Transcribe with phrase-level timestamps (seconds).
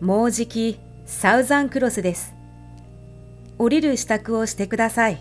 [0.00, 2.32] もうじきサウザンクロスです。
[3.58, 5.20] 降りる支度をしてください。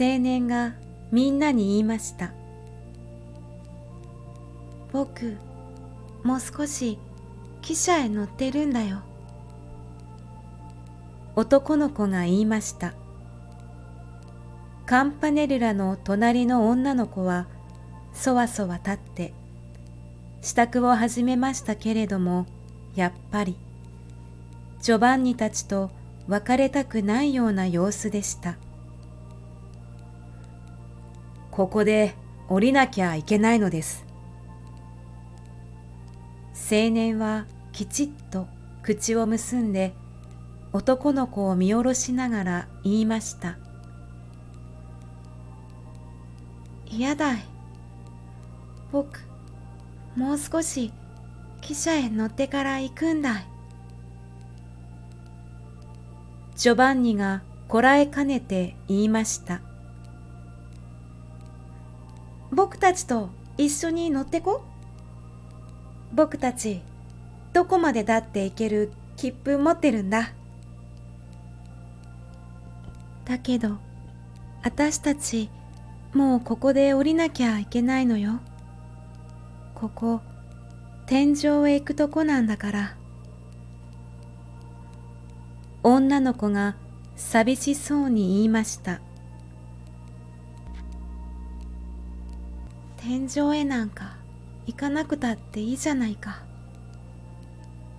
[0.00, 0.74] 青年が
[1.12, 2.32] みんなに言いました。
[4.92, 5.36] 僕、
[6.22, 6.98] もう少し
[7.60, 9.02] 汽車へ乗ってるんだよ。
[11.36, 12.94] 男の子が言いました。
[14.86, 17.46] カンパネルラの隣の女の子は
[18.14, 19.34] そわそわ立って
[20.40, 22.46] 支度を始めましたけれども
[22.94, 23.56] やっぱり
[24.80, 25.90] ジョバンニたちと
[26.28, 28.56] 別れたくないような様子でした。
[31.50, 32.14] ここで
[32.48, 34.06] 降りなきゃいけないのです。
[36.70, 38.46] 青年はきちっと
[38.82, 39.94] 口を結んで
[40.72, 43.56] 男の子を見下ろしながら言いました
[46.86, 47.44] 嫌だい。
[48.92, 49.27] 僕
[50.18, 50.92] もう少し
[51.60, 53.38] 汽車へ乗ってから行くんだ。
[53.38, 53.46] い
[56.56, 59.60] ジョバンニがこらえかねて言いました。
[62.50, 64.64] 僕たちと一緒に乗ってこ
[66.12, 66.80] 僕たち
[67.52, 70.32] どこまでだって行ける切符持ってるんだ。
[73.24, 73.76] だけど
[74.64, 75.48] 私たち
[76.12, 78.40] もうここで降りなきゃいけないのよ。
[79.80, 80.20] ここ、
[81.06, 82.96] 天井へ行くとこなんだから。
[85.84, 86.74] 女の子が
[87.14, 89.00] 寂しそうに言いました。
[92.96, 94.16] 天井へなんか
[94.66, 96.42] 行かなくたっていいじゃないか。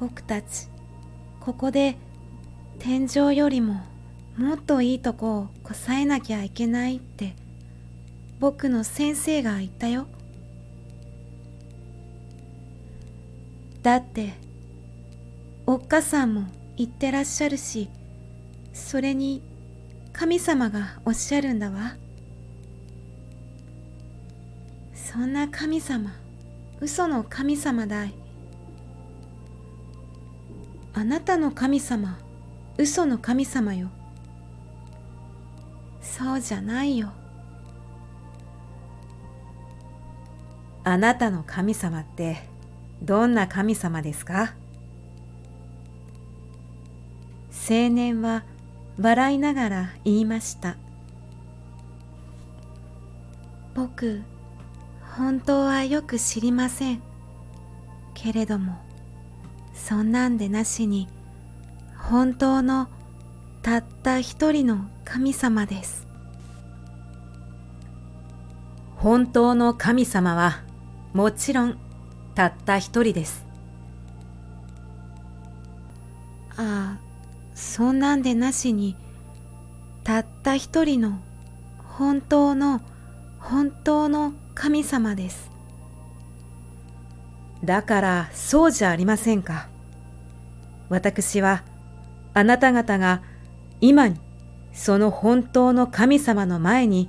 [0.00, 0.68] 僕たち、
[1.40, 1.98] ここで
[2.78, 3.82] 天井よりも
[4.38, 7.34] もっといいとこをこさえなきゃいけないって
[8.40, 10.06] 僕の先生が言ったよ
[13.86, 14.34] だって
[15.64, 16.46] おっかさんも
[16.76, 17.88] 言ってらっしゃるし
[18.72, 19.44] それに
[20.12, 21.94] 神様がおっしゃるんだわ。
[24.92, 26.10] そんな神様
[26.80, 28.14] 嘘の神様だい。
[30.92, 32.18] あなたの神様
[32.78, 33.92] 嘘の神様よ。
[36.02, 37.12] そうじゃないよ。
[40.82, 42.55] あなたの神様って
[43.02, 44.54] どんな神様ですか？
[47.68, 48.44] 青年は
[49.00, 50.76] 笑いながら言いました。
[53.74, 54.22] 僕
[55.16, 57.02] 本当はよく知りません。
[58.14, 58.78] けれども
[59.74, 61.08] そんなんでなしに
[61.98, 62.88] 本当の
[63.62, 66.06] たった一人の神様です。
[68.96, 70.62] 本当の神様は
[71.12, 71.78] もちろん
[72.36, 73.46] たった一人です。
[76.58, 76.98] ああ
[77.54, 78.94] そんなんでなしに
[80.04, 81.18] たった一人の
[81.78, 82.82] 本当の
[83.38, 85.50] 本当の神様です。
[87.64, 89.68] だからそうじゃありませんか。
[90.90, 91.62] 私は
[92.34, 93.22] あなた方が
[93.80, 94.16] 今に
[94.74, 97.08] その本当の神様の前に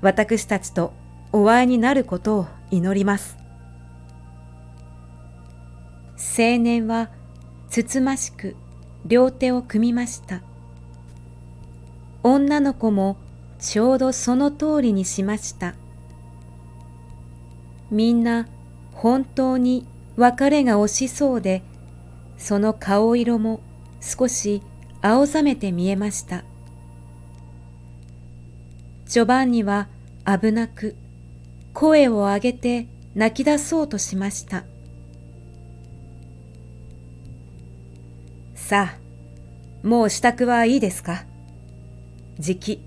[0.00, 0.94] 私たちと
[1.32, 3.43] お会いになることを祈ります。
[6.36, 7.10] 青年は
[7.68, 8.56] つつましく
[9.04, 10.40] 両手を組みました。
[12.22, 13.18] 女の子も
[13.58, 15.74] ちょうどその通りにしました。
[17.90, 18.48] みんな
[18.92, 19.86] 本当に
[20.16, 21.62] 別れが惜しそうで、
[22.38, 23.60] その顔色も
[24.00, 24.62] 少し
[25.02, 26.44] 青ざめて見えました。
[29.06, 29.88] ジョバンニは
[30.26, 30.96] 危なく
[31.74, 34.64] 声を上げて泣き出そうとしました。
[38.66, 41.26] さあ、もう支度はいいですか？
[42.38, 42.80] 時期、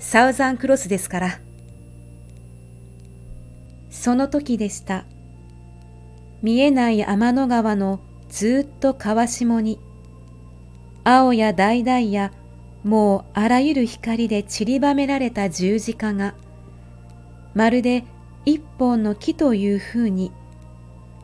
[0.00, 1.38] サウザンクロスですから。
[3.88, 5.04] その時でした。
[6.42, 9.78] 見えない天の川のずっと川下に、
[11.04, 12.32] 青や橙や
[12.82, 16.34] もうあらゆる光で散りばめられた十字架が、
[17.54, 18.02] まるで
[18.44, 20.32] 一本の木というふうに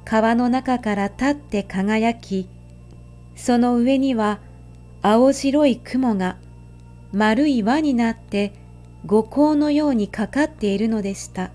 [0.04, 2.48] 川の中から立って輝き、
[3.38, 4.40] その上には
[5.00, 6.36] 青白い雲が
[7.12, 8.52] 丸い輪になって
[9.06, 11.52] 五光のようにかかっているのでした。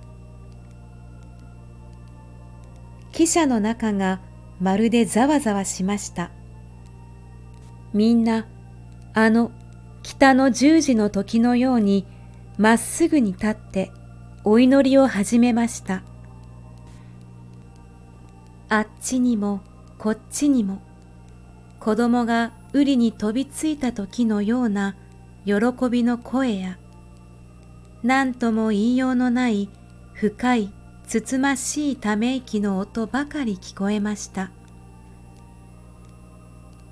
[3.12, 4.22] 汽車の中が
[4.62, 6.32] まるでざわざわしました。
[7.94, 8.48] みんな
[9.14, 9.52] あの
[10.02, 12.08] 北の十字の時のように
[12.58, 13.92] まっすぐに立って
[14.46, 16.02] お祈りを始めました。
[18.70, 19.62] あっちにも
[19.98, 20.82] こっちにも
[21.84, 24.96] 子供が瓜に飛びついた時のような
[25.44, 25.54] 喜
[25.92, 26.78] びの声や
[28.04, 29.68] 何とも言いようのない
[30.14, 30.72] 深い
[31.06, 34.52] つつましいため息の音ばかり聞こえました。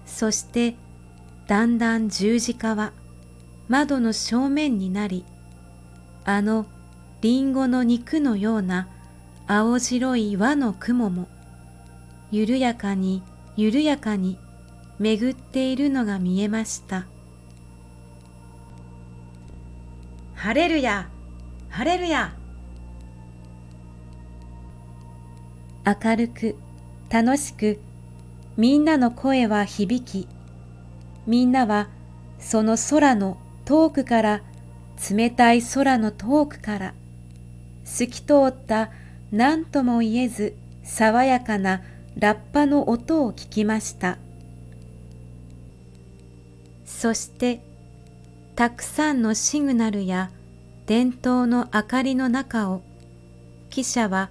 [0.06, 0.76] そして
[1.48, 2.92] だんだん十字架は
[3.70, 5.24] 窓の正面になり
[6.26, 6.66] あの
[7.22, 8.90] りんごの肉のような
[9.48, 11.30] 青白い輪の雲も
[12.30, 13.24] 緩やかに
[13.56, 14.38] 緩やかに
[15.02, 17.08] 巡っているのが見えました。
[20.36, 21.10] ハレルヤ
[21.70, 22.36] ハレルヤ。
[25.84, 26.56] 明るく
[27.10, 27.80] 楽しく
[28.58, 30.28] みんなの声は響き
[31.26, 31.90] みんなは
[32.38, 34.42] その空の遠くから
[35.10, 36.94] 冷たい空の遠くから
[37.86, 38.92] 透き通った
[39.32, 41.82] 何とも言えず爽やかな
[42.16, 44.20] ラッパの音を聞きました。
[47.02, 47.64] そして
[48.56, 50.30] たくさんのシグナルや
[50.86, 52.84] 伝統の明かりの中を
[53.72, 54.30] 汽車は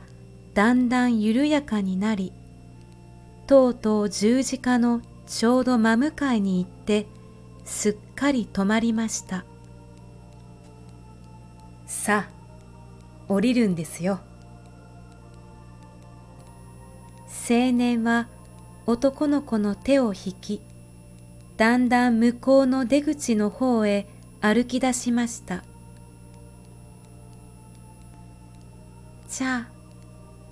[0.54, 2.32] だんだん緩やかになり
[3.48, 7.08] とうとう十字架のちょうど真向かいに行って
[7.64, 9.44] すっかり止まりました。
[11.86, 12.30] さあ
[13.26, 14.20] 降りるんですよ。
[17.26, 18.28] 青年は
[18.86, 20.62] 男の子の手を引き
[21.60, 24.06] だんだん向こうの出口の方へ
[24.40, 25.62] 歩き出しました。
[29.28, 29.68] じゃあ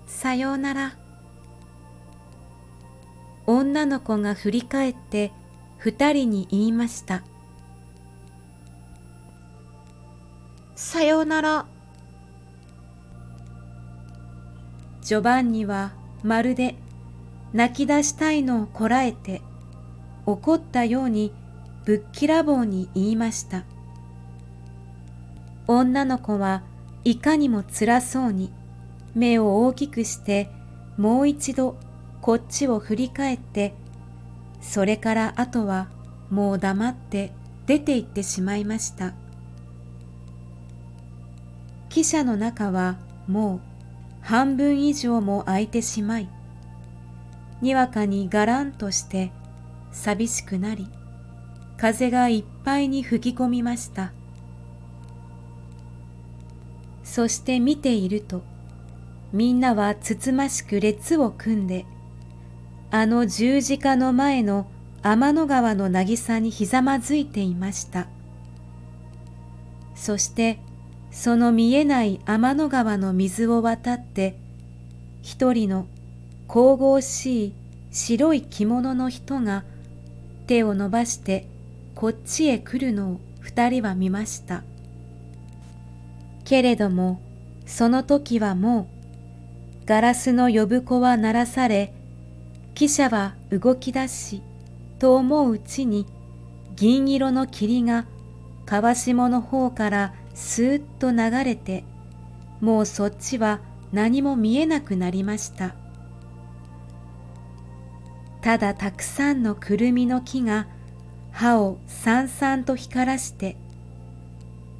[0.06, 0.99] さようなら。
[3.46, 5.32] 女の子が振り返って
[5.78, 7.22] 二人に言いました。
[10.76, 11.64] さようなら。
[15.00, 16.75] ジョバンニはまるで
[17.54, 19.40] 泣き出したいのをこらえて
[20.30, 21.32] 怒ったように
[21.86, 23.64] ぶっきらぼうに言いました。
[25.66, 26.62] 女の子は
[27.04, 28.52] いかにも辛そうに
[29.14, 30.50] 目を大きくして
[30.98, 31.76] もう一度
[32.20, 33.75] こっちを振り返って
[34.60, 35.88] それからあとは
[36.30, 37.32] もう黙って
[37.66, 39.14] 出て行ってしまいました。
[41.88, 43.60] 汽車の中はもう
[44.20, 46.28] 半分以上も空いてしまい
[47.62, 49.32] にわかにがらんとして
[49.99, 50.87] 寂しくなり
[51.77, 54.12] 風がいっぱいに吹き込みました。
[57.03, 58.43] そして見ていると
[59.33, 61.85] みんなはつつましく列を組んで
[62.91, 64.71] あの十字架の前の
[65.03, 68.06] 天の川の渚にひざまずいていました。
[69.97, 70.61] そして
[71.11, 74.39] その見えない天の川の水を渡って
[75.23, 75.89] 一人の
[76.47, 77.55] 神々しい
[77.91, 79.65] 白い着物の人が
[80.49, 81.47] 手を伸ばして
[81.95, 84.65] こっちへ来るのを二人は見ました。
[86.45, 87.21] けれども
[87.67, 88.89] その時はも
[89.85, 91.93] うガラスの呼ぶ子は鳴らされ
[92.75, 94.43] 汽車は動き出し
[94.99, 96.06] と思ううちに
[96.75, 98.06] 銀色の霧が
[98.65, 101.85] 川下の方からスーッと流れて
[102.62, 103.61] もうそっちは
[103.93, 105.75] 何も見えなくなりました
[108.40, 110.66] ただたくさんのくるみの木が
[111.33, 113.57] 歯をさんさんと光らして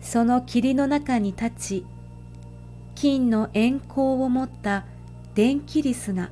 [0.01, 1.51] その霧の中に立
[1.83, 1.87] ち
[2.95, 4.85] 金の円光を持った
[5.35, 6.31] 電気リスが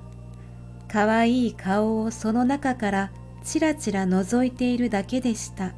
[0.88, 3.12] かわいい顔をその中から
[3.45, 5.75] ちらちら覗いているだけでした。